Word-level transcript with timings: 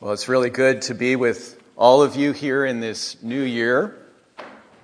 Well, 0.00 0.12
it's 0.12 0.28
really 0.28 0.50
good 0.50 0.82
to 0.82 0.94
be 0.94 1.16
with 1.16 1.60
all 1.76 2.02
of 2.04 2.14
you 2.14 2.30
here 2.30 2.64
in 2.64 2.78
this 2.78 3.20
new 3.20 3.42
year. 3.42 3.96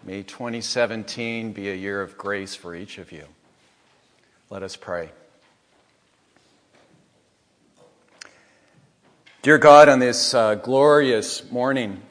May 0.02 0.24
2017 0.24 1.52
be 1.52 1.71
a 1.71 1.74
year 1.74 2.02
of 2.02 2.18
grace 2.18 2.56
for 2.56 2.74
each 2.74 2.98
of 2.98 3.12
you. 3.12 3.22
Let 4.50 4.64
us 4.64 4.74
pray. 4.74 5.11
Dear 9.42 9.58
God, 9.58 9.88
on 9.88 10.00
this 10.00 10.34
uh, 10.34 10.56
glorious 10.56 11.48
morning, 11.48 12.02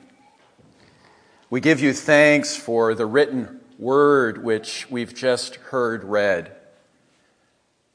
we 1.50 1.60
give 1.60 1.82
you 1.82 1.92
thanks 1.92 2.56
for 2.56 2.96
the 2.96 3.06
written 3.06 3.60
word 3.78 4.42
which 4.42 4.90
we've 4.90 5.14
just 5.14 5.56
heard 5.56 6.06
read. 6.06 6.56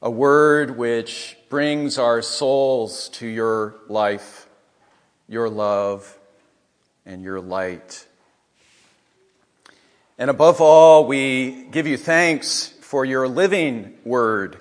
A 0.03 0.11
word 0.11 0.77
which 0.77 1.35
brings 1.49 1.97
our 1.97 2.21
souls 2.21 3.09
to 3.13 3.25
your 3.25 3.73
life 3.87 4.45
your 5.29 5.47
love, 5.49 6.17
and 7.05 7.23
your 7.23 7.39
light. 7.39 8.05
And 10.17 10.29
above 10.29 10.59
all, 10.59 11.05
we 11.05 11.67
give 11.71 11.87
you 11.87 11.95
thanks 11.95 12.73
for 12.81 13.05
your 13.05 13.27
living 13.27 13.97
word, 14.03 14.59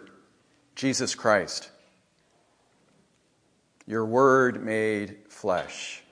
Jesus 0.76 1.14
Christ. 1.14 1.70
Your 3.86 4.04
word 4.04 4.62
made 4.62 5.16
flesh. 5.28 6.02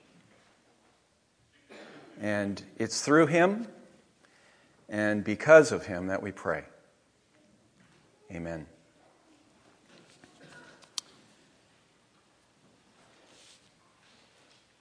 And 2.21 2.61
it's 2.79 3.03
through 3.03 3.27
him 3.27 3.69
and 4.89 5.23
because 5.23 5.73
of 5.73 5.87
him 5.87 6.07
that 6.07 6.23
we 6.23 6.33
pray. 6.33 6.65
Amen. 8.33 8.67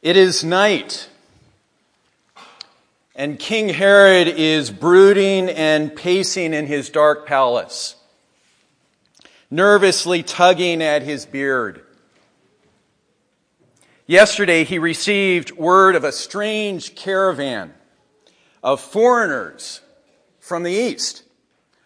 It 0.05 0.17
is 0.17 0.43
night, 0.43 1.09
and 3.15 3.39
King 3.39 3.69
Herod 3.69 4.27
is 4.27 4.69
brooding 4.69 5.49
and 5.49 5.95
pacing 5.95 6.53
in 6.53 6.67
his 6.67 6.91
dark 6.91 7.25
palace, 7.25 7.95
nervously 9.49 10.21
tugging 10.21 10.83
at 10.83 11.01
his 11.01 11.25
beard. 11.25 11.83
Yesterday, 14.05 14.63
he 14.63 14.77
received 14.77 15.53
word 15.53 15.95
of 15.95 16.03
a 16.03 16.11
strange 16.11 16.93
caravan 16.93 17.73
of 18.61 18.79
foreigners 18.79 19.81
from 20.39 20.61
the 20.61 20.71
east 20.71 21.23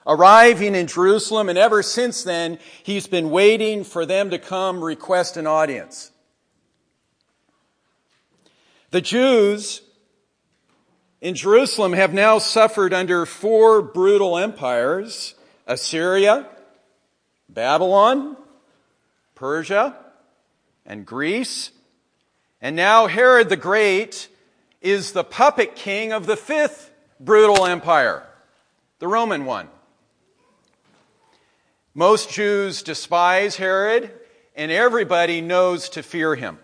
arriving 0.05 0.75
in 0.75 0.87
Jerusalem, 0.87 1.47
and 1.47 1.57
ever 1.57 1.81
since 1.81 2.25
then, 2.25 2.59
he's 2.83 3.07
been 3.07 3.29
waiting 3.29 3.85
for 3.85 4.05
them 4.05 4.29
to 4.31 4.37
come 4.37 4.83
request 4.83 5.37
an 5.37 5.47
audience. 5.47 6.11
The 8.91 9.01
Jews 9.01 9.81
in 11.21 11.35
Jerusalem 11.35 11.93
have 11.93 12.13
now 12.13 12.39
suffered 12.39 12.91
under 12.91 13.25
four 13.25 13.81
brutal 13.81 14.37
empires 14.37 15.35
Assyria, 15.67 16.47
Babylon, 17.47 18.35
Persia, 19.35 19.95
and 20.87 21.05
Greece. 21.05 21.71
And 22.61 22.75
now 22.75 23.05
Herod 23.05 23.49
the 23.49 23.55
Great 23.55 24.27
is 24.81 25.11
the 25.11 25.23
puppet 25.23 25.75
king 25.75 26.11
of 26.11 26.25
the 26.25 26.35
fifth 26.35 26.91
brutal 27.19 27.67
empire, 27.67 28.25
the 28.97 29.07
Roman 29.07 29.45
one. 29.45 29.67
Most 31.93 32.31
Jews 32.31 32.81
despise 32.81 33.57
Herod, 33.57 34.11
and 34.55 34.71
everybody 34.71 35.41
knows 35.41 35.89
to 35.89 36.01
fear 36.01 36.33
him 36.33 36.57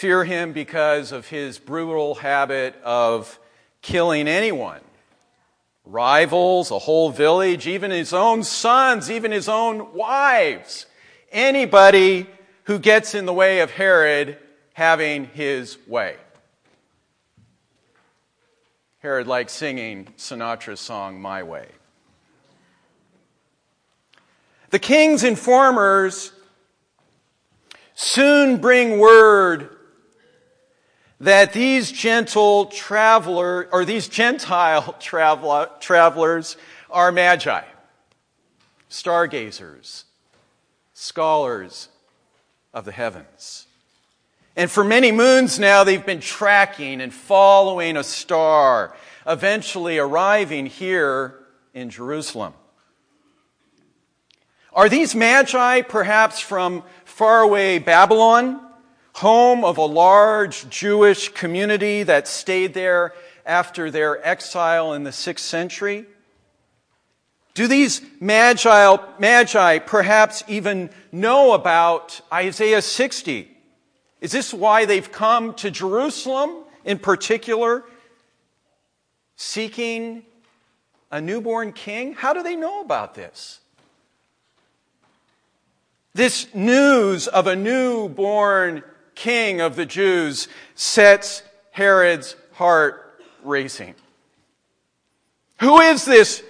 fear 0.00 0.24
him 0.24 0.54
because 0.54 1.12
of 1.12 1.28
his 1.28 1.58
brutal 1.58 2.14
habit 2.14 2.74
of 2.82 3.38
killing 3.82 4.26
anyone 4.26 4.80
rivals, 5.84 6.70
a 6.70 6.78
whole 6.78 7.10
village, 7.10 7.66
even 7.66 7.90
his 7.90 8.14
own 8.14 8.42
sons, 8.42 9.10
even 9.10 9.30
his 9.30 9.46
own 9.46 9.92
wives. 9.92 10.86
Anybody 11.30 12.26
who 12.64 12.78
gets 12.78 13.14
in 13.14 13.26
the 13.26 13.32
way 13.34 13.60
of 13.60 13.70
Herod 13.70 14.38
having 14.72 15.26
his 15.26 15.76
way. 15.86 16.16
Herod 19.00 19.26
likes 19.26 19.52
singing 19.52 20.06
Sinatra's 20.16 20.80
song, 20.80 21.20
My 21.20 21.42
Way. 21.42 21.66
The 24.70 24.78
king's 24.78 25.24
informers 25.24 26.32
soon 27.94 28.56
bring 28.62 28.98
word 28.98 29.76
that 31.20 31.52
these 31.52 31.92
gentle 31.92 32.66
traveler 32.66 33.68
or 33.72 33.84
these 33.84 34.08
Gentile 34.08 34.94
traveler, 35.00 35.68
travelers 35.78 36.56
are 36.90 37.12
magi, 37.12 37.62
stargazers, 38.88 40.04
scholars 40.94 41.88
of 42.72 42.84
the 42.84 42.92
heavens. 42.92 43.66
And 44.56 44.70
for 44.70 44.82
many 44.82 45.12
moons 45.12 45.58
now, 45.58 45.84
they've 45.84 46.04
been 46.04 46.20
tracking 46.20 47.00
and 47.00 47.14
following 47.14 47.96
a 47.96 48.02
star, 48.02 48.96
eventually 49.26 49.98
arriving 49.98 50.66
here 50.66 51.38
in 51.72 51.90
Jerusalem. 51.90 52.54
Are 54.72 54.88
these 54.88 55.14
magi 55.14 55.82
perhaps 55.82 56.40
from 56.40 56.82
faraway 57.04 57.78
Babylon? 57.78 58.60
Home 59.14 59.64
of 59.64 59.78
a 59.78 59.84
large 59.84 60.68
Jewish 60.68 61.28
community 61.30 62.02
that 62.02 62.28
stayed 62.28 62.74
there 62.74 63.12
after 63.44 63.90
their 63.90 64.26
exile 64.26 64.92
in 64.92 65.04
the 65.04 65.12
sixth 65.12 65.44
century? 65.44 66.06
Do 67.54 67.66
these 67.66 68.00
magi, 68.20 68.96
magi 69.18 69.78
perhaps 69.78 70.44
even 70.46 70.90
know 71.12 71.52
about 71.52 72.20
Isaiah 72.32 72.82
60? 72.82 73.50
Is 74.20 74.32
this 74.32 74.54
why 74.54 74.84
they've 74.84 75.10
come 75.10 75.54
to 75.54 75.70
Jerusalem 75.70 76.64
in 76.84 76.98
particular, 76.98 77.84
seeking 79.36 80.22
a 81.10 81.20
newborn 81.20 81.72
king? 81.72 82.14
How 82.14 82.32
do 82.32 82.42
they 82.42 82.56
know 82.56 82.80
about 82.80 83.14
this? 83.14 83.60
This 86.14 86.52
news 86.54 87.28
of 87.28 87.46
a 87.46 87.56
newborn 87.56 88.82
king 89.20 89.60
of 89.60 89.76
the 89.76 89.84
Jews 89.84 90.48
sets 90.74 91.42
Herod's 91.72 92.36
heart 92.52 93.22
racing. 93.42 93.94
Who 95.60 95.78
is 95.80 96.06
this 96.06 96.42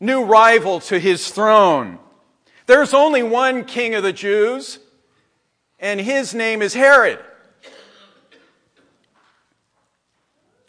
new 0.00 0.24
rival 0.24 0.80
to 0.80 0.98
his 0.98 1.30
throne? 1.30 1.98
There's 2.64 2.94
only 2.94 3.22
one 3.22 3.66
king 3.66 3.94
of 3.94 4.02
the 4.02 4.12
Jews, 4.12 4.78
and 5.78 6.00
his 6.00 6.32
name 6.32 6.62
is 6.62 6.72
Herod. 6.72 7.18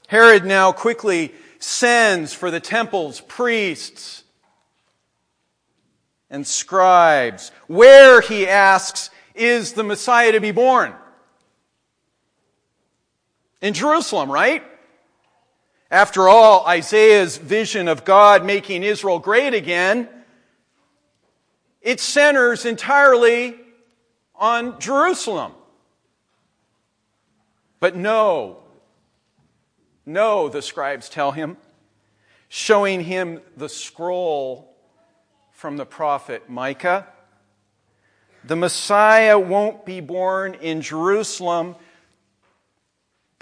Herod 0.07 0.43
now 0.43 0.73
quickly 0.73 1.33
sends 1.57 2.33
for 2.33 2.51
the 2.51 2.59
temple's 2.59 3.21
priests 3.21 4.25
and 6.29 6.45
scribes. 6.45 7.51
Where, 7.67 8.19
he 8.19 8.45
asks, 8.45 9.09
is 9.33 9.71
the 9.71 9.85
Messiah 9.85 10.33
to 10.33 10.41
be 10.41 10.51
born? 10.51 10.93
In 13.63 13.73
Jerusalem, 13.73 14.29
right? 14.29 14.61
After 15.89 16.27
all, 16.27 16.67
Isaiah's 16.67 17.37
vision 17.37 17.87
of 17.87 18.03
God 18.03 18.45
making 18.45 18.83
Israel 18.83 19.19
great 19.19 19.53
again, 19.53 20.09
it 21.81 21.99
centers 21.99 22.65
entirely 22.65 23.55
on 24.35 24.79
Jerusalem. 24.79 25.53
But 27.79 27.95
no, 27.95 28.57
no, 30.05 30.49
the 30.49 30.61
scribes 30.61 31.07
tell 31.07 31.31
him, 31.31 31.55
showing 32.49 33.01
him 33.01 33.39
the 33.55 33.69
scroll 33.69 34.75
from 35.51 35.77
the 35.77 35.85
prophet 35.85 36.49
Micah. 36.49 37.07
The 38.43 38.57
Messiah 38.57 39.39
won't 39.39 39.85
be 39.85 40.01
born 40.01 40.55
in 40.55 40.81
Jerusalem 40.81 41.77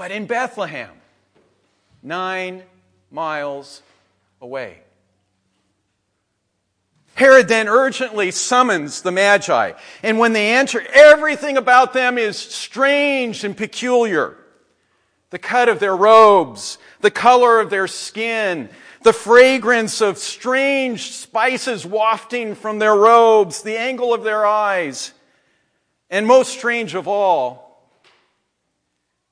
but 0.01 0.09
in 0.09 0.25
Bethlehem, 0.25 0.89
nine 2.01 2.63
miles 3.11 3.83
away. 4.41 4.79
Herod 7.13 7.47
then 7.47 7.67
urgently 7.67 8.31
summons 8.31 9.03
the 9.03 9.11
Magi, 9.11 9.73
and 10.01 10.17
when 10.17 10.33
they 10.33 10.55
enter, 10.55 10.81
everything 10.91 11.55
about 11.55 11.93
them 11.93 12.17
is 12.17 12.35
strange 12.35 13.43
and 13.43 13.55
peculiar. 13.55 14.37
The 15.29 15.37
cut 15.37 15.69
of 15.69 15.79
their 15.79 15.95
robes, 15.95 16.79
the 17.01 17.11
color 17.11 17.59
of 17.59 17.69
their 17.69 17.85
skin, 17.85 18.69
the 19.03 19.13
fragrance 19.13 20.01
of 20.01 20.17
strange 20.17 21.11
spices 21.11 21.85
wafting 21.85 22.55
from 22.55 22.79
their 22.79 22.95
robes, 22.95 23.61
the 23.61 23.77
angle 23.77 24.15
of 24.15 24.23
their 24.23 24.47
eyes. 24.47 25.13
And 26.09 26.25
most 26.25 26.57
strange 26.57 26.95
of 26.95 27.07
all 27.07 27.70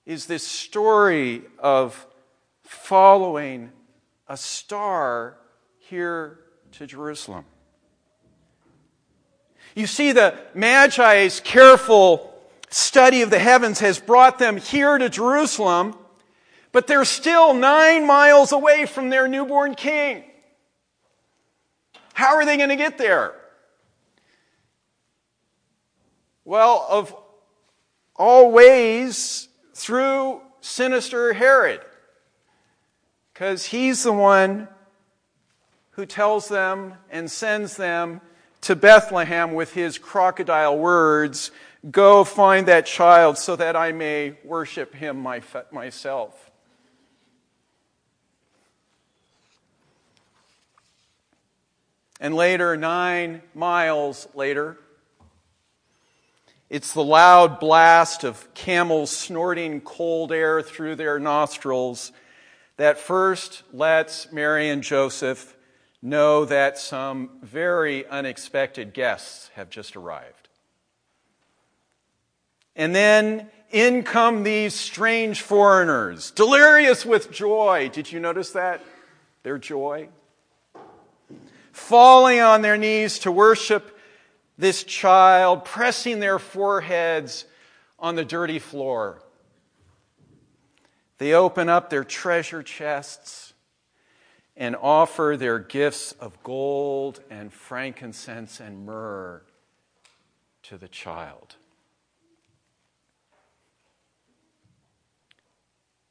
is 0.09 0.25
this 0.25 0.45
story 0.45 1.43
of 1.59 2.07
following 2.63 3.71
a 4.27 4.35
star 4.35 5.37
here 5.77 6.39
to 6.71 6.87
Jerusalem. 6.87 7.45
You 9.75 9.85
see, 9.85 10.11
the 10.11 10.33
Magi's 10.55 11.39
careful 11.41 12.33
study 12.71 13.21
of 13.21 13.29
the 13.29 13.37
heavens 13.37 13.81
has 13.81 13.99
brought 13.99 14.39
them 14.39 14.57
here 14.57 14.97
to 14.97 15.09
Jerusalem, 15.09 15.95
but 16.71 16.87
they're 16.87 17.05
still 17.05 17.53
nine 17.53 18.07
miles 18.07 18.51
away 18.51 18.87
from 18.87 19.11
their 19.11 19.27
newborn 19.27 19.75
king. 19.75 20.23
How 22.13 22.33
are 22.37 22.45
they 22.45 22.57
going 22.57 22.69
to 22.69 22.75
get 22.75 22.97
there? 22.97 23.35
Well, 26.45 26.83
of 26.89 27.15
all 28.15 28.51
ways, 28.51 29.48
through 29.79 30.41
sinister 30.61 31.33
Herod. 31.33 31.81
Because 33.33 33.65
he's 33.65 34.03
the 34.03 34.13
one 34.13 34.67
who 35.91 36.05
tells 36.05 36.49
them 36.49 36.93
and 37.09 37.31
sends 37.31 37.77
them 37.77 38.21
to 38.61 38.75
Bethlehem 38.75 39.53
with 39.53 39.73
his 39.73 39.97
crocodile 39.97 40.77
words 40.77 41.51
Go 41.89 42.25
find 42.25 42.67
that 42.67 42.85
child 42.85 43.37
so 43.37 43.55
that 43.55 43.77
I 43.77 43.93
may 43.93 44.35
worship 44.43 44.93
him 44.93 45.21
my, 45.21 45.41
myself. 45.71 46.51
And 52.19 52.35
later, 52.35 52.75
nine 52.75 53.41
miles 53.55 54.27
later, 54.35 54.77
it's 56.69 56.93
the 56.93 57.03
loud 57.03 57.59
blast 57.59 58.23
of 58.23 58.53
camels 58.53 59.09
snorting 59.09 59.81
cold 59.81 60.31
air 60.31 60.61
through 60.61 60.95
their 60.95 61.19
nostrils 61.19 62.11
that 62.77 62.97
first 62.97 63.63
lets 63.73 64.31
Mary 64.31 64.69
and 64.69 64.83
Joseph 64.83 65.57
know 66.01 66.45
that 66.45 66.77
some 66.77 67.29
very 67.41 68.07
unexpected 68.07 68.93
guests 68.93 69.49
have 69.55 69.69
just 69.69 69.97
arrived. 69.97 70.47
And 72.75 72.95
then 72.95 73.49
in 73.71 74.03
come 74.03 74.43
these 74.43 74.73
strange 74.73 75.41
foreigners, 75.41 76.31
delirious 76.31 77.05
with 77.05 77.31
joy. 77.31 77.89
Did 77.91 78.11
you 78.11 78.19
notice 78.21 78.51
that? 78.51 78.81
Their 79.43 79.57
joy. 79.57 80.07
Falling 81.73 82.39
on 82.39 82.61
their 82.61 82.77
knees 82.77 83.19
to 83.19 83.31
worship 83.31 83.98
this 84.59 84.83
child, 84.83 85.63
pressing 85.63 86.19
their 86.19 86.37
foreheads 86.37 87.45
on 87.97 88.15
the 88.15 88.25
dirty 88.25 88.59
floor. 88.59 89.23
They 91.17 91.33
open 91.33 91.69
up 91.69 91.89
their 91.89 92.03
treasure 92.03 92.61
chests 92.61 93.53
and 94.57 94.75
offer 94.75 95.37
their 95.39 95.59
gifts 95.59 96.11
of 96.11 96.43
gold 96.43 97.21
and 97.29 97.53
frankincense 97.53 98.59
and 98.59 98.85
myrrh 98.85 99.41
to 100.63 100.77
the 100.77 100.89
child. 100.89 101.55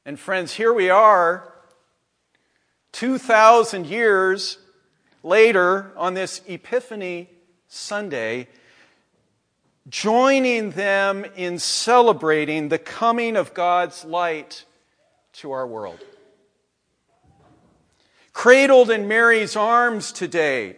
And, 0.06 0.18
friends, 0.18 0.54
here 0.54 0.72
we 0.72 0.88
are, 0.88 1.52
2,000 2.92 3.86
years 3.86 4.56
later 5.22 5.92
on 5.98 6.14
this 6.14 6.40
Epiphany 6.48 7.28
Sunday, 7.68 8.48
joining 9.88 10.70
them 10.70 11.24
in 11.36 11.58
celebrating 11.58 12.68
the 12.68 12.78
coming 12.78 13.36
of 13.36 13.54
God's 13.54 14.04
light 14.04 14.64
to 15.34 15.52
our 15.52 15.66
world. 15.66 16.00
Cradled 18.32 18.90
in 18.90 19.06
Mary's 19.06 19.54
arms 19.54 20.12
today 20.12 20.76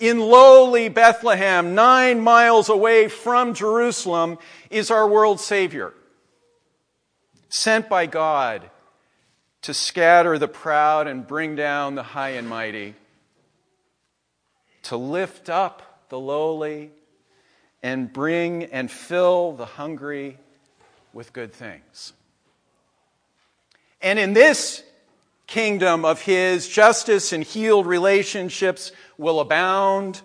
in 0.00 0.18
lowly 0.18 0.88
Bethlehem, 0.88 1.74
nine 1.74 2.20
miles 2.20 2.68
away 2.68 3.08
from 3.08 3.54
Jerusalem, 3.54 4.38
is 4.70 4.90
our 4.90 5.08
world 5.08 5.38
Savior, 5.38 5.94
sent 7.48 7.88
by 7.88 8.06
God 8.06 8.68
to 9.62 9.72
scatter 9.72 10.36
the 10.36 10.48
proud 10.48 11.06
and 11.06 11.26
bring 11.26 11.54
down 11.54 11.94
the 11.94 12.02
high 12.02 12.30
and 12.30 12.48
mighty, 12.48 12.94
to 14.82 14.96
lift 14.96 15.48
up 15.48 15.93
the 16.08 16.18
lowly 16.18 16.90
and 17.82 18.12
bring 18.12 18.64
and 18.64 18.90
fill 18.90 19.52
the 19.52 19.66
hungry 19.66 20.38
with 21.12 21.32
good 21.32 21.52
things. 21.52 22.12
And 24.00 24.18
in 24.18 24.32
this 24.32 24.82
kingdom 25.46 26.04
of 26.04 26.20
his, 26.22 26.68
justice 26.68 27.32
and 27.32 27.42
healed 27.44 27.86
relationships 27.86 28.92
will 29.18 29.40
abound. 29.40 30.22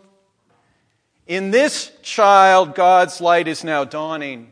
In 1.28 1.52
this 1.52 1.92
child, 2.02 2.76
God's 2.76 3.22
light 3.22 3.48
is 3.48 3.64
now 3.64 3.84
dawning. 3.84 4.52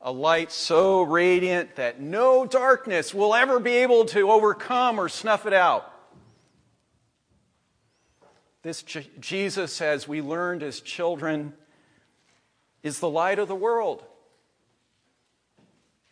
A 0.00 0.12
light 0.12 0.52
so 0.52 1.02
radiant 1.02 1.76
that 1.76 2.00
no 2.00 2.44
darkness 2.44 3.14
will 3.14 3.34
ever 3.34 3.58
be 3.58 3.72
able 3.76 4.04
to 4.06 4.30
overcome 4.30 4.98
or 4.98 5.08
snuff 5.08 5.46
it 5.46 5.52
out. 5.52 5.90
This 8.64 8.82
J- 8.82 9.06
Jesus, 9.20 9.82
as 9.82 10.08
we 10.08 10.22
learned 10.22 10.62
as 10.62 10.80
children, 10.80 11.52
is 12.82 12.98
the 12.98 13.10
light 13.10 13.38
of 13.38 13.46
the 13.46 13.54
world. 13.54 14.02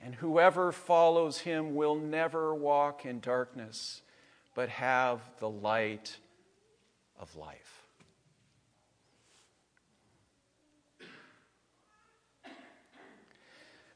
And 0.03 0.15
whoever 0.15 0.71
follows 0.71 1.39
him 1.39 1.75
will 1.75 1.95
never 1.95 2.55
walk 2.55 3.07
in 3.07 3.21
darkness, 3.21 4.03
but 4.55 4.69
have 4.69 5.21
the 5.39 5.49
light 5.49 6.19
of 7.19 7.35
life. 7.37 7.87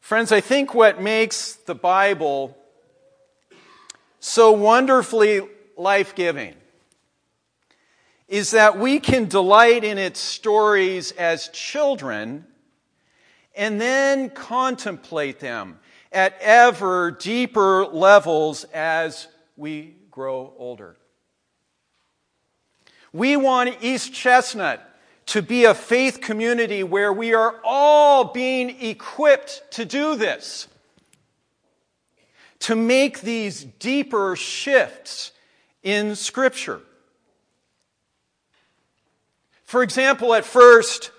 Friends, 0.00 0.32
I 0.32 0.40
think 0.40 0.72
what 0.72 1.02
makes 1.02 1.56
the 1.56 1.74
Bible 1.74 2.56
so 4.18 4.52
wonderfully 4.52 5.46
life 5.76 6.14
giving 6.14 6.54
is 8.28 8.50
that 8.50 8.78
we 8.78 8.98
can 8.98 9.26
delight 9.26 9.84
in 9.84 9.98
its 9.98 10.18
stories 10.18 11.12
as 11.12 11.48
children 11.48 12.44
and 13.54 13.80
then 13.80 14.30
contemplate 14.30 15.40
them 15.40 15.78
at 16.12 16.36
ever 16.40 17.10
deeper 17.10 17.86
levels 17.86 18.64
as 18.72 19.28
we 19.56 19.94
grow 20.10 20.52
older. 20.58 20.96
We 23.12 23.36
want 23.36 23.76
East 23.80 24.12
Chestnut 24.12 24.82
to 25.26 25.42
be 25.42 25.64
a 25.64 25.74
faith 25.74 26.20
community 26.20 26.82
where 26.82 27.12
we 27.12 27.34
are 27.34 27.60
all 27.64 28.24
being 28.24 28.70
equipped 28.80 29.62
to 29.72 29.84
do 29.84 30.16
this, 30.16 30.68
to 32.60 32.76
make 32.76 33.20
these 33.20 33.64
deeper 33.64 34.36
shifts 34.36 35.32
in 35.82 36.14
Scripture. 36.14 36.80
For 39.66 39.82
example, 39.82 40.34
at 40.34 40.44
first, 40.44 41.10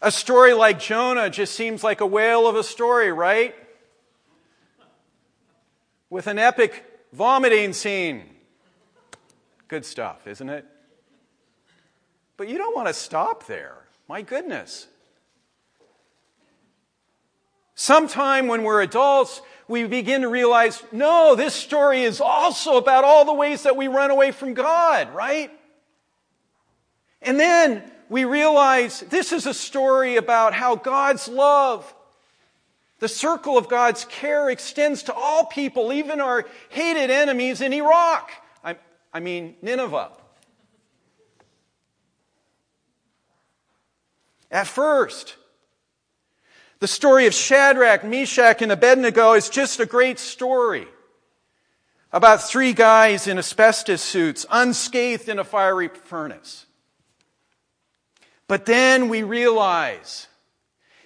a 0.00 0.10
story 0.10 0.54
like 0.54 0.78
Jonah 0.78 1.28
just 1.28 1.54
seems 1.54 1.82
like 1.82 2.00
a 2.00 2.06
whale 2.06 2.46
of 2.46 2.56
a 2.56 2.62
story, 2.62 3.10
right? 3.10 3.54
with 6.14 6.28
an 6.28 6.38
epic 6.38 6.84
vomiting 7.12 7.72
scene. 7.72 8.22
Good 9.66 9.84
stuff, 9.84 10.28
isn't 10.28 10.48
it? 10.48 10.64
But 12.36 12.48
you 12.48 12.56
don't 12.56 12.76
want 12.76 12.86
to 12.86 12.94
stop 12.94 13.48
there. 13.48 13.74
My 14.08 14.22
goodness. 14.22 14.86
Sometime 17.74 18.46
when 18.46 18.62
we're 18.62 18.80
adults, 18.80 19.42
we 19.66 19.88
begin 19.88 20.20
to 20.20 20.28
realize 20.28 20.84
no, 20.92 21.34
this 21.34 21.52
story 21.52 22.04
is 22.04 22.20
also 22.20 22.76
about 22.76 23.02
all 23.02 23.24
the 23.24 23.34
ways 23.34 23.64
that 23.64 23.76
we 23.76 23.88
run 23.88 24.12
away 24.12 24.30
from 24.30 24.54
God, 24.54 25.12
right? 25.12 25.50
And 27.24 27.40
then 27.40 27.82
we 28.08 28.24
realize 28.24 29.00
this 29.00 29.32
is 29.32 29.46
a 29.46 29.54
story 29.54 30.16
about 30.16 30.54
how 30.54 30.76
God's 30.76 31.28
love 31.28 31.92
the 33.04 33.08
circle 33.08 33.58
of 33.58 33.68
God's 33.68 34.06
care 34.06 34.48
extends 34.48 35.02
to 35.02 35.14
all 35.14 35.44
people, 35.44 35.92
even 35.92 36.22
our 36.22 36.46
hated 36.70 37.10
enemies 37.10 37.60
in 37.60 37.74
Iraq. 37.74 38.30
I, 38.64 38.76
I 39.12 39.20
mean, 39.20 39.56
Nineveh. 39.60 40.10
At 44.50 44.66
first, 44.66 45.36
the 46.78 46.86
story 46.86 47.26
of 47.26 47.34
Shadrach, 47.34 48.04
Meshach, 48.04 48.62
and 48.62 48.72
Abednego 48.72 49.34
is 49.34 49.50
just 49.50 49.80
a 49.80 49.86
great 49.86 50.18
story 50.18 50.86
about 52.10 52.42
three 52.42 52.72
guys 52.72 53.26
in 53.26 53.38
asbestos 53.38 54.00
suits, 54.00 54.46
unscathed 54.50 55.28
in 55.28 55.38
a 55.38 55.44
fiery 55.44 55.88
furnace. 55.88 56.64
But 58.46 58.66
then 58.66 59.08
we 59.08 59.22
realize 59.22 60.28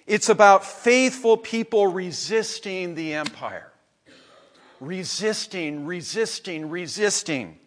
It's 0.05 0.29
about 0.29 0.65
faithful 0.65 1.37
people 1.37 1.85
resisting 1.85 2.95
the 2.95 3.13
empire. 3.13 3.71
Resisting, 4.79 5.85
resisting, 5.85 6.69
resisting. 6.71 7.59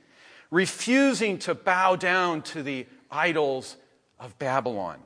Refusing 0.50 1.38
to 1.38 1.54
bow 1.54 1.94
down 1.94 2.42
to 2.42 2.64
the 2.64 2.86
idols 3.12 3.76
of 4.18 4.36
Babylon. 4.40 4.98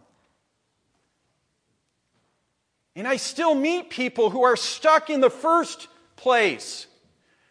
And 2.94 3.06
I 3.06 3.18
still 3.18 3.54
meet 3.54 3.90
people 3.90 4.30
who 4.30 4.42
are 4.42 4.56
stuck 4.56 5.10
in 5.10 5.20
the 5.20 5.28
first 5.28 5.88
place. 6.16 6.86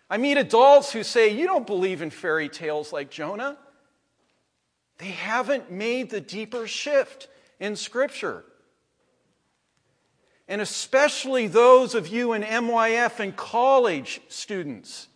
I 0.10 0.18
meet 0.18 0.38
adults 0.38 0.92
who 0.92 1.04
say, 1.04 1.30
You 1.30 1.46
don't 1.46 1.68
believe 1.68 2.02
in 2.02 2.10
fairy 2.10 2.50
tales 2.50 2.92
like 2.92 3.12
Jonah. 3.12 3.58
They 4.98 5.08
haven't 5.08 5.72
made 5.72 6.10
the 6.10 6.22
deeper 6.22 6.68
shift 6.68 7.28
in 7.60 7.76
Scripture. 7.76 8.44
And 10.48 10.62
especially 10.62 11.48
those 11.48 11.96
of 11.96 12.08
you 12.08 12.34
in 12.34 12.44
MYF 12.44 13.20
and 13.20 13.36
college 13.36 14.22
students, 14.30 15.08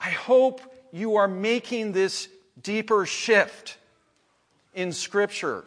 I 0.00 0.10
hope 0.10 0.60
you 0.92 1.16
are 1.16 1.28
making 1.28 1.92
this 1.92 2.28
deeper 2.62 3.04
shift 3.06 3.76
in 4.72 4.92
Scripture. 4.92 5.64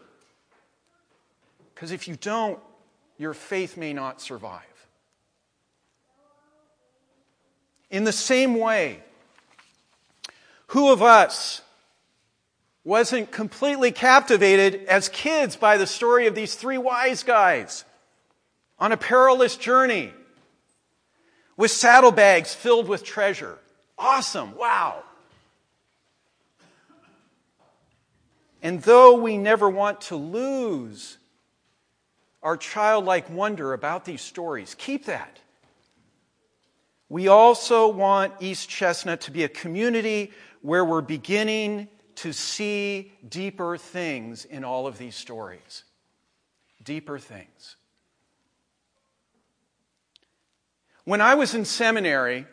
Because 1.74 1.92
if 1.92 2.08
you 2.08 2.16
don't, 2.16 2.60
your 3.18 3.34
faith 3.34 3.77
may 3.77 3.94
not 3.94 4.22
survive. 4.22 4.62
In 7.89 8.04
the 8.04 8.12
same 8.12 8.58
way, 8.58 9.01
who 10.68 10.92
of 10.92 11.01
us 11.01 11.62
wasn't 12.88 13.29
completely 13.34 13.91
captivated 13.91 14.86
as 14.86 15.10
kids 15.10 15.58
by 15.58 15.75
the 15.75 15.86
story 15.86 16.25
of 16.25 16.36
these 16.36 16.56
three 16.56 16.77
wise 16.77 17.22
guys 17.22 17.84
on 18.79 18.94
a 18.94 18.98
perilous 18.98 19.58
journey 19.58 20.10
with 21.58 21.70
saddlebags 21.70 22.56
filled 22.56 22.88
with 22.88 23.03
treasure? 23.03 23.60
Awesome. 23.98 24.56
Wow. 24.56 25.03
And 28.63 28.82
though 28.82 29.20
we 29.20 29.38
never 29.38 29.70
want 29.70 30.00
to 30.03 30.15
lose 30.15 31.17
our 32.41 32.56
childlike 32.56 33.29
wonder 33.29 33.74
about 33.74 34.06
these 34.06 34.22
stories, 34.22 34.77
keep 34.77 35.08
that. 35.08 35.41
We 37.10 37.27
also 37.27 37.89
want 37.89 38.36
East 38.39 38.70
Chestnut 38.70 39.20
to 39.22 39.32
be 39.32 39.44
a 39.44 39.50
community 39.50 40.32
where 40.62 40.86
we're 40.86 41.01
beginning 41.01 41.89
to 42.18 42.34
see 42.34 43.14
deeper 43.28 43.78
things 43.78 44.44
in 44.44 44.64
all 44.64 44.88
of 44.88 44.98
these 44.98 45.16
stories. 45.16 45.84
Deeper 46.84 47.20
things. 47.20 47.76
When 51.04 51.22
I 51.22 51.36
was 51.36 51.54
in 51.54 51.64
seminary, 51.64 52.48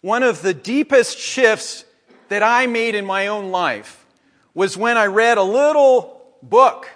one 0.00 0.22
of 0.22 0.40
the 0.42 0.54
deepest 0.54 1.18
shifts 1.18 1.84
that 2.30 2.42
I 2.42 2.66
made 2.66 2.94
in 2.94 3.04
my 3.04 3.26
own 3.26 3.50
life 3.50 4.06
was 4.54 4.76
when 4.76 4.96
I 4.96 5.06
read 5.06 5.36
a 5.36 5.42
little 5.42 6.22
book 6.42 6.88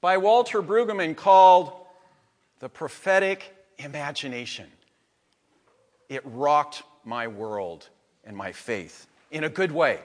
by 0.00 0.16
Walter 0.16 0.60
Brueggemann 0.60 1.16
called 1.16 1.72
The 2.58 2.68
Prophetic 2.68 3.54
Imagination. 3.78 4.66
It 6.08 6.22
rocked 6.24 6.82
my 7.04 7.28
world 7.28 7.88
and 8.24 8.36
my 8.36 8.50
faith 8.50 9.06
in 9.30 9.44
a 9.44 9.48
good 9.48 9.70
way. 9.70 10.00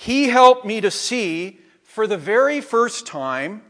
He 0.00 0.30
helped 0.30 0.64
me 0.64 0.80
to 0.80 0.90
see 0.90 1.60
for 1.82 2.06
the 2.06 2.16
very 2.16 2.62
first 2.62 3.06
time 3.06 3.60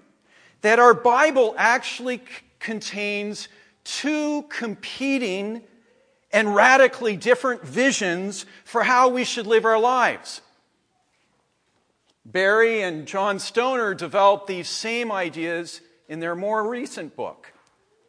that 0.61 0.79
our 0.79 0.95
Bible 0.95 1.57
actually 1.59 2.19
c- 2.19 2.25
contains 2.61 3.49
two 3.83 4.43
competing 4.43 5.63
and 6.33 6.55
radically 6.55 7.17
different 7.17 7.65
visions 7.65 8.47
for 8.65 8.85
how 8.85 9.09
we 9.09 9.25
should 9.25 9.49
live 9.49 9.65
our 9.65 9.81
lives. 9.81 10.41
Barry 12.25 12.83
and 12.83 13.09
John 13.09 13.41
Stoner 13.41 13.93
developed 13.93 14.47
these 14.47 14.69
same 14.69 15.11
ideas 15.11 15.81
in 16.09 16.21
their 16.21 16.37
more 16.37 16.69
recent 16.69 17.17
book, 17.17 17.53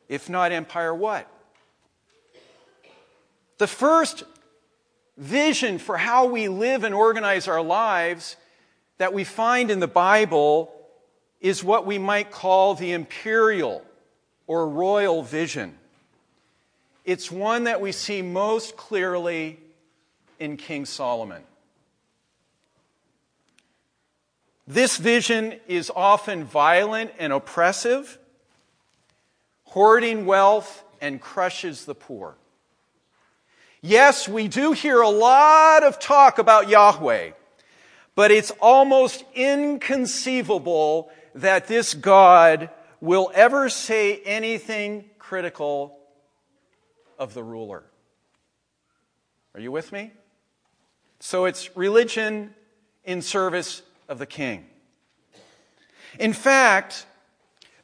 If 0.07 0.29
Not 0.29 0.51
Empire 0.51 0.93
What? 0.93 1.27
The 3.57 3.65
first 3.65 4.25
vision 5.17 5.77
for 5.77 5.97
how 5.97 6.25
we 6.25 6.47
live 6.47 6.83
and 6.83 6.95
organize 6.95 7.47
our 7.47 7.61
lives 7.61 8.37
that 8.97 9.13
we 9.13 9.23
find 9.23 9.71
in 9.71 9.79
the 9.79 9.87
Bible 9.87 10.71
is 11.39 11.63
what 11.63 11.85
we 11.85 11.97
might 11.97 12.31
call 12.31 12.75
the 12.75 12.91
imperial 12.91 13.83
or 14.47 14.67
royal 14.67 15.23
vision. 15.23 15.75
It's 17.03 17.31
one 17.31 17.63
that 17.63 17.81
we 17.81 17.91
see 17.91 18.21
most 18.21 18.77
clearly 18.77 19.59
in 20.39 20.57
King 20.57 20.85
Solomon. 20.85 21.41
This 24.67 24.97
vision 24.97 25.59
is 25.67 25.91
often 25.95 26.43
violent 26.43 27.11
and 27.17 27.33
oppressive, 27.33 28.19
hoarding 29.65 30.25
wealth 30.25 30.83
and 31.01 31.19
crushes 31.19 31.85
the 31.85 31.95
poor. 31.95 32.35
Yes, 33.81 34.29
we 34.29 34.47
do 34.47 34.73
hear 34.73 35.01
a 35.01 35.09
lot 35.09 35.81
of 35.81 35.97
talk 35.97 36.37
about 36.37 36.69
Yahweh, 36.69 37.31
but 38.13 38.29
it's 38.29 38.51
almost 38.61 39.23
inconceivable 39.33 41.09
that 41.33 41.67
this 41.67 41.95
God 41.95 42.69
will 42.99 43.31
ever 43.33 43.69
say 43.69 44.21
anything 44.23 45.09
critical 45.17 45.97
of 47.17 47.33
the 47.33 47.43
ruler. 47.43 47.83
Are 49.55 49.59
you 49.59 49.71
with 49.71 49.91
me? 49.91 50.11
So 51.19 51.45
it's 51.45 51.75
religion 51.75 52.53
in 53.03 53.23
service 53.23 53.81
of 54.07 54.19
the 54.19 54.27
king. 54.27 54.67
In 56.19 56.33
fact, 56.33 57.07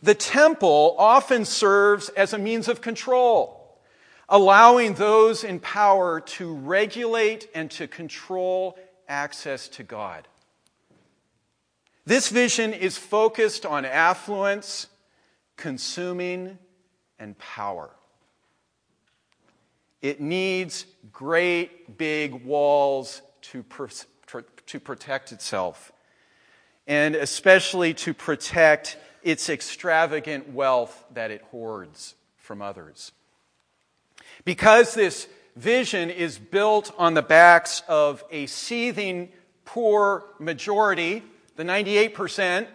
the 0.04 0.14
temple 0.14 0.96
often 1.00 1.44
serves 1.44 2.10
as 2.10 2.34
a 2.34 2.38
means 2.38 2.68
of 2.68 2.82
control 2.82 3.57
allowing 4.30 4.94
those 4.96 5.44
in 5.44 5.60
power 5.60 6.20
to 6.20 6.54
regulate 6.54 7.50
and 7.56 7.72
to 7.72 7.88
control 7.88 8.78
access 9.08 9.68
to 9.70 9.84
God. 9.84 10.28
This 12.06 12.30
vision 12.30 12.74
is 12.74 12.98
focused 12.98 13.66
on 13.66 13.86
affluence, 13.86 14.88
consuming, 15.56 16.58
and 17.20 17.38
power. 17.38 17.90
It 20.02 20.22
needs 20.22 20.86
great 21.12 21.98
big 21.98 22.46
walls 22.46 23.22
to, 23.42 23.64
to 24.68 24.80
protect 24.80 25.32
itself, 25.32 25.92
and 26.86 27.16
especially 27.16 27.94
to 27.96 28.14
protect 28.14 28.98
its 29.24 29.50
extravagant 29.50 30.50
wealth 30.50 31.04
that 31.14 31.32
it 31.32 31.42
hoards 31.52 32.16
from 32.38 32.62
others. 32.62 33.12
Because 34.48 34.94
this 34.94 35.28
vision 35.58 36.10
is 36.10 36.40
built 36.40 36.94
on 36.98 37.16
the 37.16 37.22
backs 37.22 37.84
of 37.86 38.24
a 38.32 38.46
seething 38.46 39.28
poor 39.66 40.24
majority, 40.40 41.22
the 41.58 41.64
98%, 41.64 42.66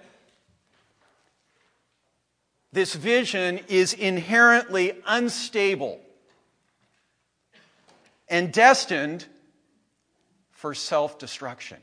this 2.74 2.94
vision 2.94 3.58
is 3.68 3.94
inherently 3.94 5.00
unstable 5.06 5.98
and 8.28 8.52
destined 8.52 9.24
for 10.50 10.74
self 10.74 11.18
destruction. 11.18 11.78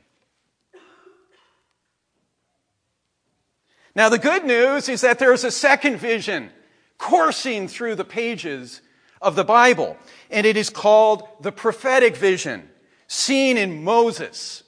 Now, 3.96 4.08
the 4.08 4.18
good 4.18 4.44
news 4.44 4.88
is 4.88 5.00
that 5.00 5.18
there's 5.18 5.42
a 5.42 5.50
second 5.50 5.96
vision 5.96 6.50
coursing 6.96 7.66
through 7.66 7.96
the 7.96 8.04
pages 8.04 8.82
of 9.20 9.36
the 9.36 9.44
Bible. 9.44 9.96
And 10.30 10.46
it 10.46 10.56
is 10.56 10.70
called 10.70 11.28
the 11.40 11.52
prophetic 11.52 12.16
vision, 12.16 12.68
seen 13.06 13.56
in 13.56 13.84
Moses, 13.84 14.62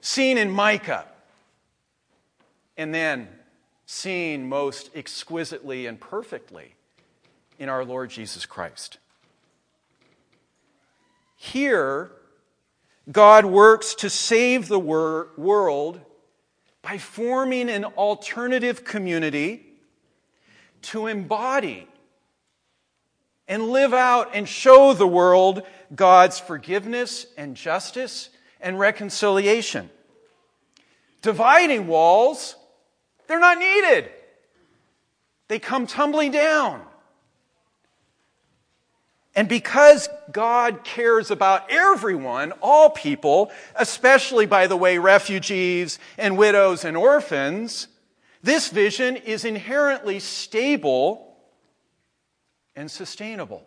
seen 0.00 0.38
in 0.38 0.50
Micah, 0.50 1.06
and 2.76 2.94
then 2.94 3.28
seen 3.86 4.48
most 4.48 4.90
exquisitely 4.94 5.86
and 5.86 6.00
perfectly 6.00 6.74
in 7.58 7.68
our 7.68 7.84
Lord 7.84 8.10
Jesus 8.10 8.46
Christ. 8.46 8.98
Here, 11.36 12.12
God 13.10 13.44
works 13.44 13.94
to 13.96 14.08
save 14.08 14.68
the 14.68 14.78
wor- 14.78 15.28
world 15.36 16.00
by 16.82 16.98
forming 16.98 17.68
an 17.68 17.84
alternative 17.84 18.84
community 18.84 19.66
to 20.82 21.06
embody 21.06 21.88
and 23.48 23.70
live 23.70 23.92
out 23.92 24.30
and 24.34 24.48
show 24.48 24.92
the 24.92 25.06
world 25.06 25.62
God's 25.94 26.38
forgiveness 26.38 27.26
and 27.36 27.56
justice 27.56 28.30
and 28.60 28.78
reconciliation. 28.78 29.90
Dividing 31.20 31.86
walls, 31.86 32.56
they're 33.26 33.40
not 33.40 33.58
needed. 33.58 34.10
they 35.48 35.58
come 35.58 35.86
tumbling 35.86 36.30
down. 36.30 36.82
And 39.34 39.48
because 39.48 40.08
God 40.30 40.84
cares 40.84 41.30
about 41.30 41.70
everyone, 41.70 42.52
all 42.60 42.90
people, 42.90 43.50
especially, 43.74 44.44
by 44.46 44.66
the 44.66 44.76
way, 44.76 44.98
refugees 44.98 45.98
and 46.18 46.36
widows 46.36 46.84
and 46.84 46.96
orphans, 46.96 47.88
this 48.42 48.68
vision 48.68 49.16
is 49.16 49.44
inherently 49.44 50.20
stable 50.20 51.31
and 52.76 52.90
sustainable. 52.90 53.62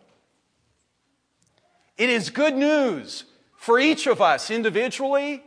It 1.96 2.10
is 2.10 2.30
good 2.30 2.54
news 2.54 3.24
for 3.56 3.78
each 3.78 4.06
of 4.06 4.20
us 4.20 4.50
individually. 4.50 5.42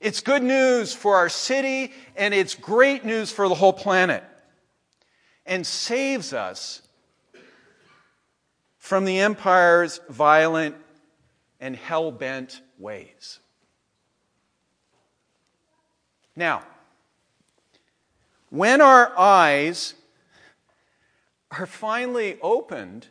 It's 0.00 0.20
good 0.20 0.42
news 0.42 0.92
for 0.92 1.16
our 1.16 1.28
city, 1.28 1.92
and 2.16 2.34
it's 2.34 2.54
great 2.54 3.04
news 3.04 3.32
for 3.32 3.48
the 3.48 3.54
whole 3.54 3.72
planet. 3.72 4.22
And 5.46 5.66
saves 5.66 6.32
us 6.32 6.82
from 8.78 9.04
the 9.04 9.20
empire's 9.20 10.00
violent 10.10 10.76
and 11.60 11.74
hell 11.74 12.12
bent 12.12 12.60
ways. 12.78 13.38
Now, 16.36 16.62
when 18.50 18.80
our 18.80 19.16
eyes 19.18 19.94
are 21.58 21.66
finally 21.66 22.38
opened 22.42 23.08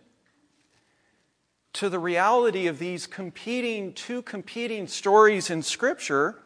to 1.73 1.89
the 1.89 2.00
reality 2.00 2.67
of 2.67 2.77
these 2.77 3.07
competing, 3.07 3.93
two 3.93 4.21
competing 4.21 4.88
stories 4.88 5.50
in 5.50 5.63
Scripture, 5.63 6.39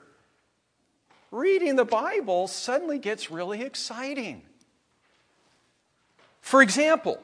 reading 1.32 1.76
the 1.76 1.86
Bible 1.86 2.48
suddenly 2.48 2.98
gets 2.98 3.30
really 3.30 3.62
exciting. 3.62 4.42
For 6.42 6.62
example, 6.62 7.20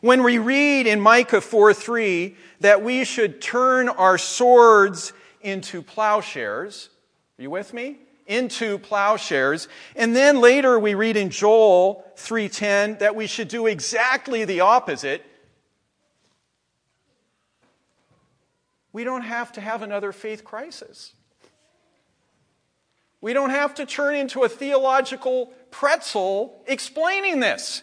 when 0.00 0.24
we 0.24 0.38
read 0.38 0.86
in 0.86 1.00
Micah 1.00 1.40
4 1.40 1.74
3 1.74 2.36
that 2.60 2.82
we 2.82 3.04
should 3.04 3.40
turn 3.40 3.88
our 3.88 4.18
swords 4.18 5.12
into 5.40 5.82
plowshares, 5.82 6.90
are 7.38 7.42
you 7.42 7.50
with 7.50 7.72
me? 7.72 7.98
Into 8.28 8.78
plowshares. 8.78 9.66
And 9.96 10.14
then 10.14 10.40
later 10.40 10.78
we 10.78 10.94
read 10.94 11.16
in 11.16 11.30
Joel 11.30 12.04
3:10 12.16 12.98
that 12.98 13.16
we 13.16 13.26
should 13.26 13.48
do 13.48 13.66
exactly 13.66 14.44
the 14.44 14.60
opposite. 14.60 15.24
We 18.92 19.02
don't 19.02 19.22
have 19.22 19.52
to 19.52 19.60
have 19.60 19.82
another 19.82 20.12
faith 20.12 20.44
crisis. 20.44 21.14
We 23.20 23.32
don't 23.32 23.50
have 23.50 23.74
to 23.76 23.86
turn 23.86 24.14
into 24.14 24.44
a 24.44 24.48
theological 24.48 25.46
pretzel 25.70 26.62
explaining 26.66 27.40
this. 27.40 27.82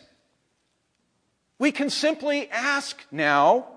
We 1.57 1.71
can 1.71 1.89
simply 1.89 2.49
ask 2.51 3.03
now 3.11 3.67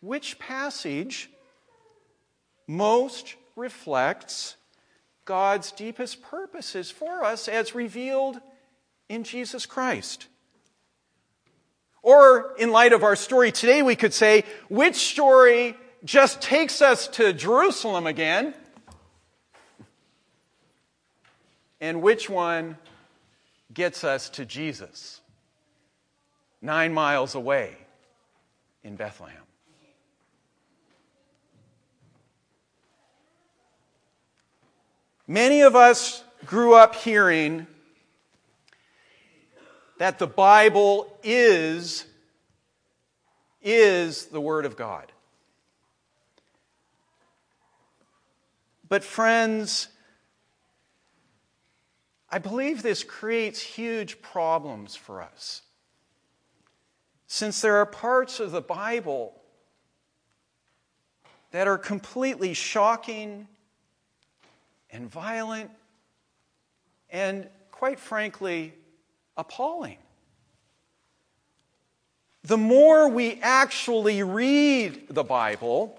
which 0.00 0.38
passage 0.38 1.30
most 2.66 3.34
reflects 3.58 4.56
God's 5.24 5.72
deepest 5.72 6.22
purposes 6.22 6.90
for 6.90 7.24
us 7.24 7.48
as 7.48 7.74
revealed 7.74 8.40
in 9.08 9.24
Jesus 9.24 9.66
Christ. 9.66 10.26
Or, 12.02 12.54
in 12.58 12.70
light 12.70 12.92
of 12.92 13.02
our 13.02 13.16
story 13.16 13.52
today, 13.52 13.82
we 13.82 13.96
could 13.96 14.14
say, 14.14 14.44
which 14.68 14.94
story 14.94 15.76
just 16.04 16.40
takes 16.40 16.80
us 16.80 17.08
to 17.08 17.32
Jerusalem 17.32 18.06
again? 18.06 18.54
And 21.80 22.00
which 22.00 22.30
one 22.30 22.78
gets 23.74 24.04
us 24.04 24.30
to 24.30 24.46
Jesus? 24.46 25.20
nine 26.60 26.92
miles 26.92 27.34
away 27.34 27.76
in 28.82 28.96
Bethlehem. 28.96 29.47
Many 35.30 35.60
of 35.60 35.76
us 35.76 36.24
grew 36.46 36.74
up 36.74 36.94
hearing 36.94 37.66
that 39.98 40.18
the 40.18 40.26
Bible 40.26 41.14
is, 41.22 42.06
is 43.60 44.26
the 44.26 44.40
Word 44.40 44.64
of 44.64 44.74
God. 44.74 45.12
But, 48.88 49.04
friends, 49.04 49.88
I 52.30 52.38
believe 52.38 52.82
this 52.82 53.04
creates 53.04 53.60
huge 53.60 54.22
problems 54.22 54.96
for 54.96 55.20
us. 55.20 55.60
Since 57.26 57.60
there 57.60 57.76
are 57.76 57.84
parts 57.84 58.40
of 58.40 58.50
the 58.50 58.62
Bible 58.62 59.34
that 61.50 61.68
are 61.68 61.76
completely 61.76 62.54
shocking 62.54 63.46
and 64.90 65.10
violent 65.10 65.70
and, 67.10 67.48
quite 67.70 67.98
frankly, 67.98 68.74
appalling. 69.36 69.98
The 72.44 72.56
more 72.56 73.08
we 73.08 73.40
actually 73.42 74.22
read 74.22 75.08
the 75.10 75.24
Bible, 75.24 75.98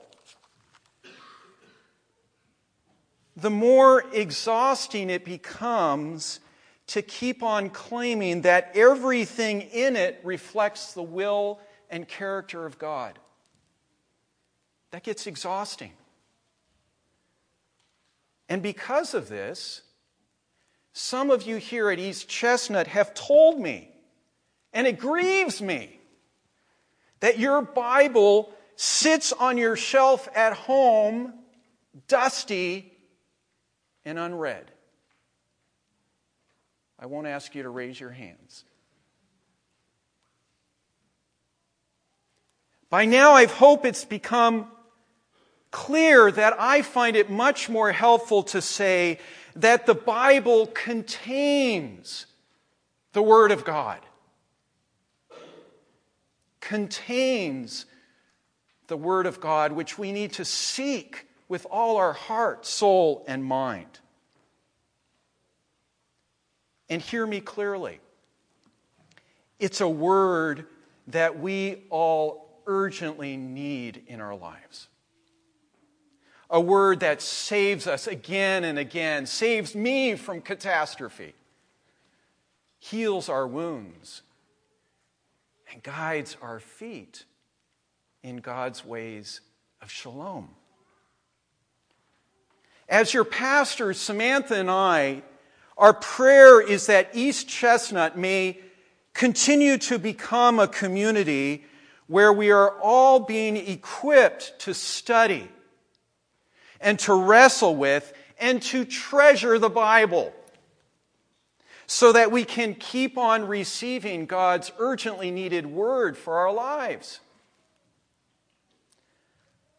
the 3.36 3.49
more 3.49 4.04
exhausting 4.13 5.10
it 5.10 5.23
becomes 5.23 6.39
to 6.88 7.02
keep 7.02 7.43
on 7.43 7.69
claiming 7.69 8.41
that 8.41 8.71
everything 8.73 9.62
in 9.62 9.95
it 9.95 10.19
reflects 10.23 10.93
the 10.93 11.04
will 11.04 11.60
and 11.89 12.08
character 12.08 12.65
of 12.65 12.80
God. 12.80 13.19
That 14.91 15.04
gets 15.04 15.28
exhausting. 15.28 15.91
And 18.49 18.63
because 18.63 19.13
of 19.13 19.29
this, 19.29 19.83
some 20.91 21.29
of 21.29 21.43
you 21.43 21.57
here 21.57 21.91
at 21.91 21.99
East 21.99 22.27
Chestnut 22.27 22.88
have 22.88 23.13
told 23.13 23.59
me, 23.59 23.91
and 24.73 24.88
it 24.88 24.99
grieves 24.99 25.62
me, 25.62 25.99
that 27.19 27.38
your 27.38 27.62
Bible 27.62 28.51
sits 28.75 29.31
on 29.31 29.57
your 29.57 29.75
shelf 29.75 30.27
at 30.35 30.53
home, 30.53 31.33
dusty 32.07 32.91
and 34.03 34.17
unread. 34.17 34.71
I 36.97 37.05
won't 37.05 37.27
ask 37.27 37.53
you 37.53 37.63
to 37.63 37.69
raise 37.69 37.99
your 37.99 38.09
hands. 38.09 38.65
By 42.89 43.05
now, 43.05 43.33
I 43.33 43.45
hope 43.45 43.85
it's 43.85 44.05
become 44.05 44.71
clear 45.71 46.32
that 46.32 46.55
I 46.60 46.82
find 46.82 47.15
it 47.15 47.29
much 47.29 47.69
more 47.69 47.91
helpful 47.91 48.43
to 48.43 48.62
say 48.62 49.19
that 49.55 49.86
the 49.86 49.93
Bible 49.93 50.67
contains 50.67 52.25
the 53.13 53.21
Word 53.21 53.51
of 53.51 53.63
God, 53.63 53.99
contains 56.60 57.86
the 58.88 58.97
Word 58.97 59.25
of 59.25 59.39
God, 59.39 59.71
which 59.71 59.97
we 59.97 60.12
need 60.12 60.34
to 60.34 60.45
seek 60.45 61.27
with 61.47 61.65
all 61.69 61.97
our 61.97 62.13
heart, 62.13 62.65
soul, 62.65 63.23
and 63.27 63.43
mind. 63.43 63.99
And 66.89 67.01
hear 67.01 67.25
me 67.25 67.39
clearly. 67.39 67.99
It's 69.60 69.82
a 69.82 69.89
word 69.89 70.65
that 71.08 71.39
we 71.39 71.84
all 71.89 72.62
urgently 72.65 73.36
need 73.36 74.03
in 74.08 74.21
our 74.21 74.36
lives. 74.36 74.88
A 76.49 76.59
word 76.59 77.01
that 77.01 77.21
saves 77.21 77.85
us 77.85 78.07
again 78.07 78.63
and 78.63 78.79
again, 78.79 79.25
saves 79.25 79.75
me 79.75 80.15
from 80.15 80.41
catastrophe, 80.41 81.35
heals 82.79 83.29
our 83.29 83.47
wounds, 83.47 84.23
and 85.71 85.83
guides 85.83 86.35
our 86.41 86.59
feet 86.59 87.25
in 88.23 88.38
God's 88.38 88.83
ways 88.83 89.41
of 89.81 89.91
shalom. 89.91 90.49
As 92.88 93.13
your 93.13 93.25
pastor, 93.25 93.93
Samantha 93.93 94.55
and 94.55 94.71
I 94.71 95.21
our 95.79 95.93
prayer 95.93 96.59
is 96.59 96.88
that 96.88 97.12
East 97.13 97.47
Chestnut 97.47 98.17
may 98.17 98.59
continue 99.13 99.77
to 99.77 99.97
become 99.97 100.59
a 100.59 100.67
community 100.67 101.63
where 102.07 102.33
we 102.33 102.51
are 102.51 102.77
all 102.81 103.21
being 103.21 103.55
equipped 103.55 104.59
to 104.59 104.73
study 104.73 105.47
and 106.79 106.97
to 106.99 107.13
wrestle 107.13 107.75
with 107.75 108.13
and 108.39 108.61
to 108.63 108.85
treasure 108.85 109.59
the 109.59 109.69
Bible 109.69 110.33
so 111.87 112.11
that 112.11 112.31
we 112.31 112.45
can 112.45 112.75
keep 112.75 113.17
on 113.17 113.47
receiving 113.47 114.25
God's 114.25 114.71
urgently 114.77 115.31
needed 115.31 115.65
word 115.65 116.17
for 116.17 116.37
our 116.37 116.53
lives. 116.53 117.19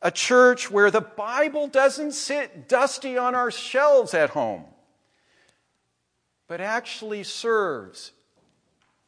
A 0.02 0.10
church 0.10 0.70
where 0.70 0.90
the 0.90 1.00
Bible 1.00 1.68
doesn't 1.68 2.12
sit 2.12 2.68
dusty 2.68 3.16
on 3.16 3.34
our 3.34 3.50
shelves 3.50 4.14
at 4.14 4.30
home 4.30 4.64
but 6.50 6.60
actually 6.60 7.22
serves 7.22 8.10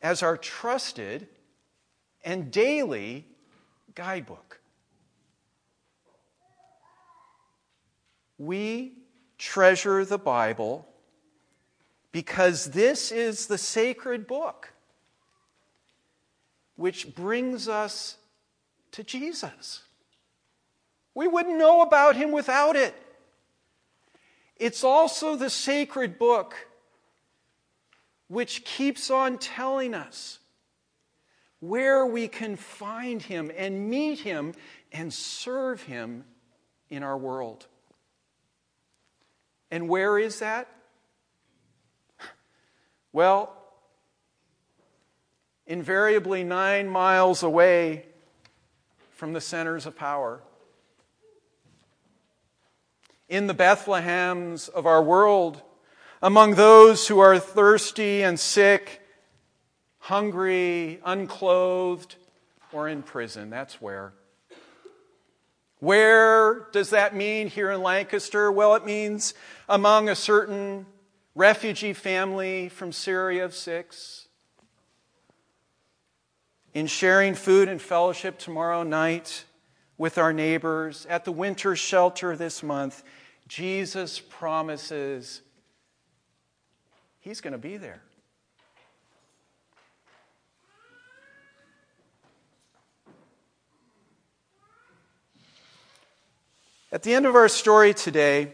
as 0.01 0.23
our 0.23 0.37
trusted 0.37 1.27
and 2.25 2.53
daily 2.53 3.27
guidebook. 3.97 4.52
We 8.39 8.93
treasure 9.39 10.05
the 10.05 10.19
Bible 10.19 10.87
because 12.13 12.67
this 12.67 13.11
is 13.11 13.47
the 13.47 13.59
sacred 13.59 14.27
book 14.27 14.73
which 16.77 17.15
brings 17.15 17.69
us 17.69 18.17
to 18.93 19.03
Jesus. 19.05 19.83
We 21.15 21.29
wouldn't 21.29 21.59
know 21.59 21.83
about 21.83 22.17
him 22.17 22.33
without 22.33 22.77
it. 22.77 22.95
It's 24.57 24.85
also 24.85 25.37
the 25.37 25.51
sacred 25.51 26.19
book 26.19 26.55
which 28.29 28.65
keeps 28.65 29.11
on 29.11 29.39
telling 29.39 29.95
us 29.95 30.39
where 31.61 32.07
we 32.07 32.29
can 32.29 32.57
find 32.57 33.23
him 33.23 33.51
and 33.57 33.89
meet 33.89 34.21
him 34.21 34.55
and 34.91 35.13
serve 35.13 35.83
him 35.83 36.25
in 36.91 37.03
our 37.03 37.17
world. 37.17 37.67
And 39.73 39.89
where 39.89 40.19
is 40.19 40.41
that? 40.41 40.69
Well, 43.11 43.57
invariably 45.67 46.45
nine 46.45 46.89
miles 46.89 47.43
away 47.43 48.05
from 49.13 49.33
the 49.33 49.41
centers 49.41 49.87
of 49.87 49.97
power. 49.97 50.43
In 53.31 53.47
the 53.47 53.55
Bethlehems 53.55 54.69
of 54.69 54.85
our 54.85 55.03
world, 55.03 55.63
among 56.21 56.57
those 56.57 57.09
who 57.09 57.19
are 57.21 57.39
thirsty 57.39 58.23
and 58.23 58.39
sick, 58.39 59.01
hungry, 60.01 61.01
unclothed, 61.03 62.17
or 62.75 62.89
in 62.89 63.03
prison. 63.03 63.49
That's 63.49 63.81
where. 63.81 64.13
Where 65.83 66.69
does 66.71 66.91
that 66.91 67.13
mean 67.13 67.49
here 67.49 67.73
in 67.73 67.83
Lancaster? 67.83 68.53
Well, 68.53 68.77
it 68.77 68.87
means 68.87 69.35
among 69.69 70.09
a 70.09 70.15
certain 70.15 70.87
refugee 71.35 71.93
family 71.93 72.69
from 72.69 72.93
Syria 72.93 73.45
of 73.45 73.53
six 73.53 74.29
in 76.73 76.87
sharing 76.87 77.35
food 77.35 77.69
and 77.69 77.83
fellowship 77.83 78.39
tomorrow 78.39 78.85
night 78.85 79.45
with 79.99 80.19
our 80.19 80.33
neighbors 80.33 81.05
at 81.11 81.25
the 81.25 81.33
winter 81.33 81.75
shelter 81.75 82.37
this 82.37 82.63
month, 82.63 83.03
Jesus 83.49 84.21
promises 84.21 85.43
He's 87.19 87.41
going 87.41 87.55
to 87.55 87.59
be 87.59 87.77
there. 87.77 88.03
At 96.93 97.03
the 97.03 97.15
end 97.15 97.25
of 97.25 97.35
our 97.35 97.49
story 97.49 97.95
today, 97.95 98.53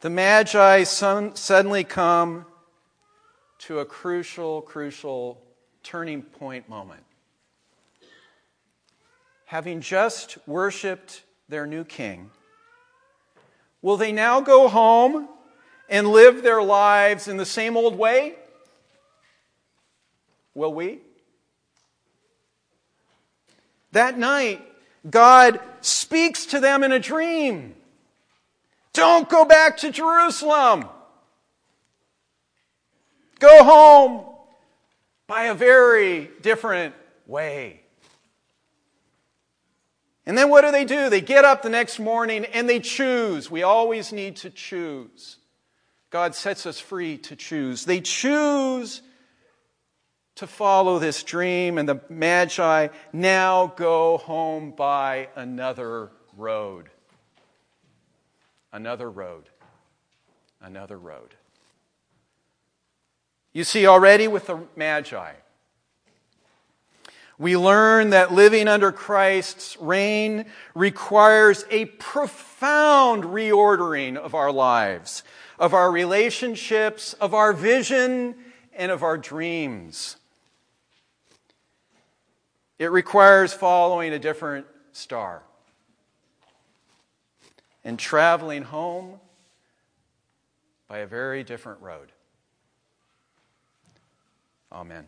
the 0.00 0.10
Magi 0.10 0.82
suddenly 0.82 1.82
come 1.82 2.44
to 3.60 3.78
a 3.78 3.86
crucial, 3.86 4.60
crucial 4.60 5.42
turning 5.82 6.20
point 6.20 6.68
moment. 6.68 7.02
Having 9.46 9.80
just 9.80 10.36
worshiped 10.46 11.22
their 11.48 11.66
new 11.66 11.82
king, 11.82 12.30
will 13.80 13.96
they 13.96 14.12
now 14.12 14.42
go 14.42 14.68
home 14.68 15.26
and 15.88 16.06
live 16.06 16.42
their 16.42 16.62
lives 16.62 17.28
in 17.28 17.38
the 17.38 17.46
same 17.46 17.78
old 17.78 17.96
way? 17.96 18.34
Will 20.52 20.74
we? 20.74 21.00
That 23.96 24.18
night, 24.18 24.60
God 25.08 25.58
speaks 25.80 26.44
to 26.46 26.60
them 26.60 26.84
in 26.84 26.92
a 26.92 26.98
dream. 26.98 27.74
Don't 28.92 29.26
go 29.26 29.46
back 29.46 29.78
to 29.78 29.90
Jerusalem. 29.90 30.84
Go 33.38 33.64
home 33.64 34.26
by 35.26 35.44
a 35.44 35.54
very 35.54 36.28
different 36.42 36.94
way. 37.26 37.80
And 40.26 40.36
then 40.36 40.50
what 40.50 40.60
do 40.60 40.72
they 40.72 40.84
do? 40.84 41.08
They 41.08 41.22
get 41.22 41.46
up 41.46 41.62
the 41.62 41.70
next 41.70 41.98
morning 41.98 42.44
and 42.44 42.68
they 42.68 42.80
choose. 42.80 43.50
We 43.50 43.62
always 43.62 44.12
need 44.12 44.36
to 44.36 44.50
choose. 44.50 45.38
God 46.10 46.34
sets 46.34 46.66
us 46.66 46.78
free 46.78 47.16
to 47.16 47.34
choose. 47.34 47.86
They 47.86 48.02
choose 48.02 49.00
to 50.36 50.46
follow 50.46 50.98
this 50.98 51.22
dream, 51.22 51.78
and 51.78 51.88
the 51.88 52.00
Magi 52.08 52.88
now 53.12 53.72
go 53.76 54.18
home 54.18 54.70
by 54.70 55.28
another 55.34 56.10
road. 56.36 56.90
Another 58.72 59.10
road. 59.10 59.44
Another 60.60 60.98
road. 60.98 61.34
You 63.52 63.64
see, 63.64 63.86
already 63.86 64.28
with 64.28 64.46
the 64.46 64.60
Magi, 64.76 65.32
we 67.38 67.56
learn 67.56 68.10
that 68.10 68.32
living 68.32 68.68
under 68.68 68.92
Christ's 68.92 69.78
reign 69.78 70.44
requires 70.74 71.64
a 71.70 71.86
profound 71.86 73.24
reordering 73.24 74.16
of 74.16 74.34
our 74.34 74.52
lives, 74.52 75.22
of 75.58 75.72
our 75.72 75.90
relationships, 75.90 77.14
of 77.14 77.32
our 77.32 77.54
vision, 77.54 78.34
and 78.74 78.92
of 78.92 79.02
our 79.02 79.16
dreams. 79.16 80.16
It 82.78 82.90
requires 82.90 83.52
following 83.52 84.12
a 84.12 84.18
different 84.18 84.66
star 84.92 85.42
and 87.84 87.98
traveling 87.98 88.62
home 88.62 89.20
by 90.88 90.98
a 90.98 91.06
very 91.06 91.42
different 91.42 91.80
road. 91.80 92.12
Amen. 94.70 95.06